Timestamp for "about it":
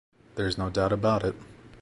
0.93-1.35